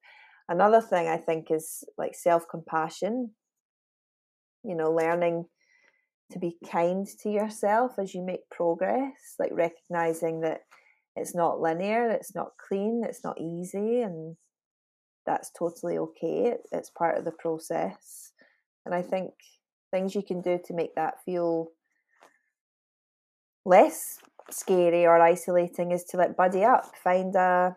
[0.49, 3.31] Another thing i think is like self-compassion.
[4.65, 5.47] You know learning
[6.33, 10.61] to be kind to yourself as you make progress like recognizing that
[11.15, 14.37] it's not linear it's not clean it's not easy and
[15.27, 16.55] that's totally okay.
[16.73, 18.33] It's part of the process.
[18.85, 19.31] And i think
[19.93, 21.69] things you can do to make that feel
[23.65, 24.19] less
[24.51, 26.97] scary or isolating is to like buddy up.
[27.03, 27.77] Find a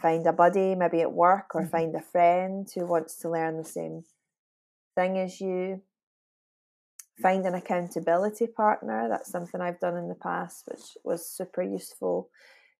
[0.00, 1.70] find a buddy maybe at work or mm-hmm.
[1.70, 4.04] find a friend who wants to learn the same
[4.94, 5.82] thing as you.
[7.22, 9.08] Find an accountability partner.
[9.08, 12.30] That's something i've done in the past which was super useful.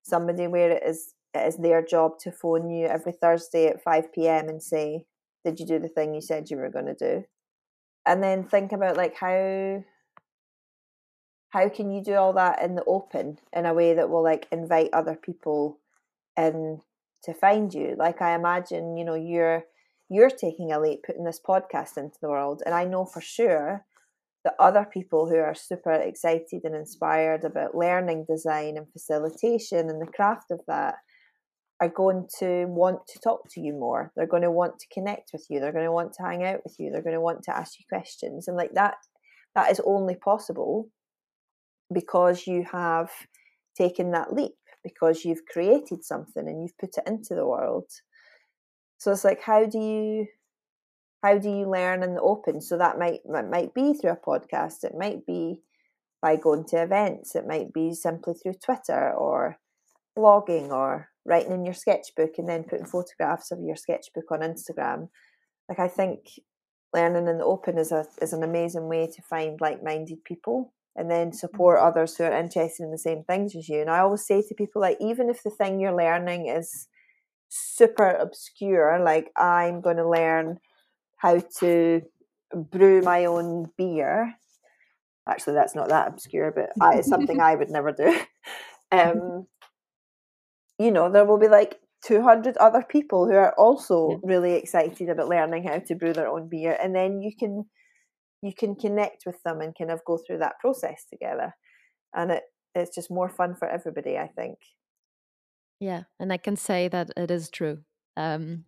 [0.02, 4.12] Somebody where it is it is their job to phone you every thursday at 5
[4.12, 5.04] p.m and say
[5.44, 7.24] did you do the thing you said you were going to do?
[8.06, 9.84] And then think about like how
[11.54, 14.48] how can you do all that in the open in a way that will like
[14.50, 15.78] invite other people
[16.36, 16.80] in
[17.22, 19.62] to find you like i imagine you know you're
[20.10, 23.86] you're taking a leap putting this podcast into the world and i know for sure
[24.42, 30.02] that other people who are super excited and inspired about learning design and facilitation and
[30.02, 30.96] the craft of that
[31.80, 34.12] are going to want to talk to you more.
[34.14, 35.58] They're going to want to connect with you.
[35.58, 36.90] They're going to want to hang out with you.
[36.90, 38.46] They're going to want to ask you questions.
[38.46, 38.94] And like that,
[39.56, 40.88] that is only possible
[41.92, 43.10] because you have
[43.76, 47.90] taken that leap, because you've created something and you've put it into the world.
[48.98, 50.26] So it's like, how do you
[51.22, 52.60] how do you learn in the open?
[52.60, 54.84] So that might that might be through a podcast.
[54.84, 55.62] It might be
[56.20, 57.34] by going to events.
[57.34, 59.58] It might be simply through Twitter or
[60.16, 65.08] blogging or writing in your sketchbook and then putting photographs of your sketchbook on Instagram.
[65.68, 66.20] Like I think
[66.94, 70.72] learning in the open is a is an amazing way to find like minded people
[70.96, 71.88] and then support mm-hmm.
[71.88, 73.80] others who are interested in the same things as you.
[73.80, 76.88] And I always say to people like even if the thing you're learning is
[77.48, 80.58] super obscure, like I'm going to learn
[81.16, 82.02] how to
[82.54, 84.34] brew my own beer.
[85.28, 88.18] Actually, that's not that obscure, but I, it's something I would never do.
[88.92, 89.46] Um,
[90.78, 94.16] you know, there will be like 200 other people who are also yeah.
[94.22, 97.64] really excited about learning how to brew their own beer and then you can
[98.44, 101.54] you can connect with them and kind of go through that process together.
[102.14, 102.42] And it
[102.74, 104.58] it's just more fun for everybody i think.
[105.80, 107.78] Yeah and i can say that it is true.
[108.16, 108.64] Um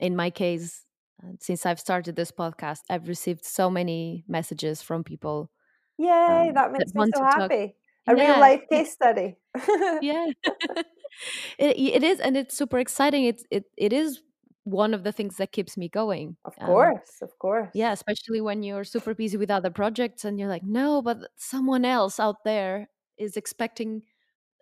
[0.00, 0.84] in my case
[1.22, 5.50] uh, since i've started this podcast i've received so many messages from people
[5.96, 7.66] yay um, that makes that me so happy
[8.06, 8.16] talk.
[8.16, 8.30] a yeah.
[8.30, 9.36] real life case study.
[10.02, 10.26] Yeah.
[11.58, 13.24] It, it is and it's super exciting.
[13.24, 14.20] It's it, it is
[14.64, 17.92] one of the things that keeps me going of um, course um, of course yeah
[17.92, 22.18] especially when you're super busy with other projects and you're like no but someone else
[22.18, 22.88] out there
[23.18, 24.02] is expecting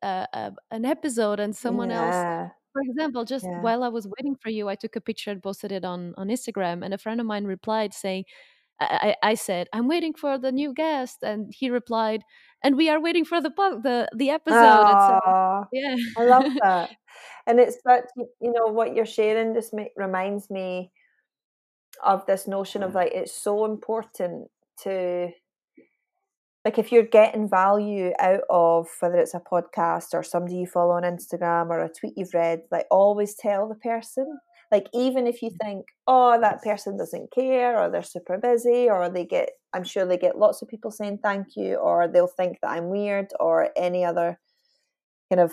[0.03, 2.43] uh, uh, an episode and someone yeah.
[2.43, 3.61] else for example just yeah.
[3.61, 6.29] while i was waiting for you i took a picture and posted it on on
[6.29, 8.25] instagram and a friend of mine replied saying
[8.81, 11.19] I, I said, I'm waiting for the new guest.
[11.23, 12.25] And he replied,
[12.63, 14.57] and we are waiting for the the the episode.
[14.57, 16.91] So, yeah, I love that.
[17.47, 20.91] And it's that you know what you're sharing just make, reminds me
[22.03, 24.49] of this notion of like it's so important
[24.83, 25.29] to
[26.65, 30.93] like if you're getting value out of whether it's a podcast or somebody you follow
[30.93, 34.39] on Instagram or a tweet you've read, like always tell the person.
[34.71, 35.67] Like even if you mm-hmm.
[35.67, 40.07] think oh that person doesn't care or they're super busy or they get i'm sure
[40.07, 43.69] they get lots of people saying thank you or they'll think that i'm weird or
[43.77, 44.39] any other
[45.31, 45.53] kind of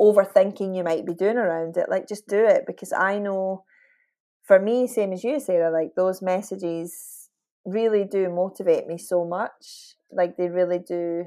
[0.00, 3.64] overthinking you might be doing around it like just do it because i know
[4.42, 7.28] for me same as you sarah like those messages
[7.64, 11.26] really do motivate me so much like they really do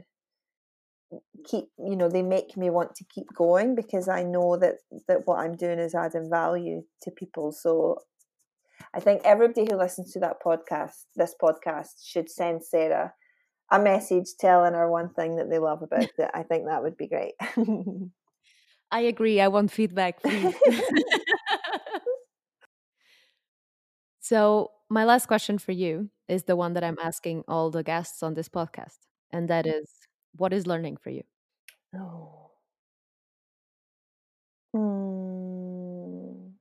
[1.45, 4.75] keep you know they make me want to keep going because i know that
[5.07, 7.99] that what i'm doing is adding value to people so
[8.93, 13.13] I think everybody who listens to that podcast, this podcast, should send Sarah
[13.71, 16.31] a message telling her one thing that they love about it.
[16.33, 17.33] I think that would be great.
[18.93, 19.41] I agree.
[19.41, 20.55] I want feedback, please.
[24.19, 28.23] so, my last question for you is the one that I'm asking all the guests
[28.23, 28.97] on this podcast,
[29.31, 29.89] and that is
[30.35, 31.23] what is learning for you?
[31.95, 32.51] Oh.
[34.75, 36.53] Mm.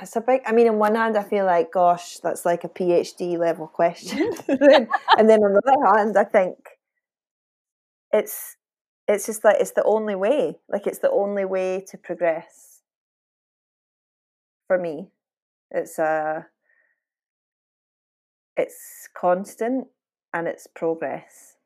[0.00, 0.40] It's a big.
[0.46, 4.32] I mean, on one hand, I feel like, gosh, that's like a PhD level question,
[4.48, 6.56] and then on the other hand, I think
[8.12, 8.56] it's
[9.08, 10.58] it's just like it's the only way.
[10.68, 12.80] Like it's the only way to progress.
[14.66, 15.10] For me,
[15.70, 16.04] it's a.
[16.04, 16.42] Uh,
[18.56, 19.86] it's constant
[20.34, 21.56] and it's progress.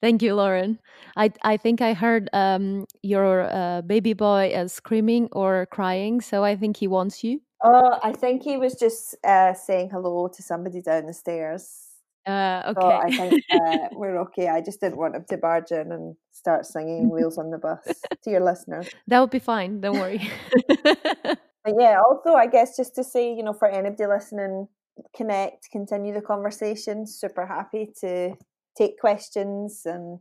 [0.00, 0.80] Thank you, Lauren.
[1.16, 6.42] I I think I heard um, your uh, baby boy uh, screaming or crying, so
[6.42, 7.40] I think he wants you.
[7.62, 11.91] Oh, I think he was just uh, saying hello to somebody down the stairs.
[12.26, 12.80] Uh, okay.
[12.80, 14.48] So I think uh, we're okay.
[14.48, 18.02] I just didn't want him to barge in and start singing "Wheels on the Bus"
[18.24, 18.88] to your listeners.
[19.08, 19.80] That would be fine.
[19.80, 20.30] Don't worry.
[20.84, 24.68] but yeah, also I guess just to say, you know, for anybody listening,
[25.16, 27.06] connect, continue the conversation.
[27.06, 28.34] Super happy to
[28.76, 30.20] take questions and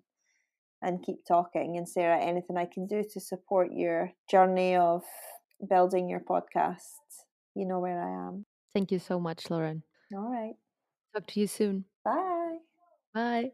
[0.82, 1.78] and keep talking.
[1.78, 5.04] And Sarah, anything I can do to support your journey of
[5.70, 6.97] building your podcast,
[7.56, 8.45] you know where I am.
[8.74, 9.84] Thank you so much, Lauren.
[10.16, 10.56] All right.
[11.14, 11.86] Talk to you soon.
[12.05, 12.57] Bye.
[13.14, 13.51] Bye.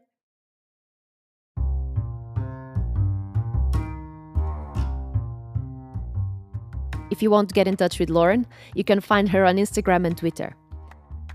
[7.10, 10.06] If you want to get in touch with Lauren, you can find her on Instagram
[10.06, 10.54] and Twitter.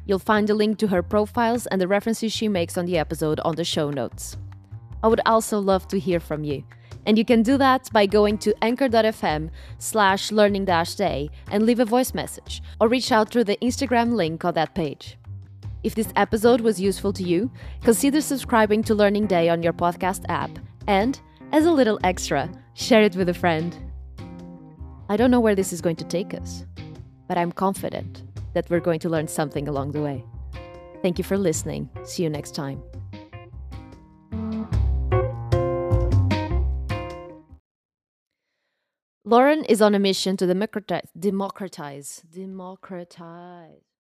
[0.06, 3.40] You'll find a link to her profiles and the references she makes on the episode
[3.42, 4.38] on the show notes.
[5.02, 6.64] I would also love to hear from you.
[7.06, 11.86] And you can do that by going to anchor.fm slash learning day and leave a
[11.86, 15.18] voice message or reach out through the Instagram link on that page.
[15.84, 17.52] If this episode was useful to you,
[17.84, 20.50] consider subscribing to Learning Day on your podcast app
[20.88, 21.20] and,
[21.52, 23.76] as a little extra, share it with a friend.
[25.10, 26.66] I don't know where this is going to take us,
[27.28, 28.24] but I'm confident
[28.54, 30.24] that we're going to learn something along the way.
[31.02, 31.90] Thank you for listening.
[32.06, 32.82] See you next time.
[39.26, 43.93] Lauren is on a mission to democratize, democratize, democratize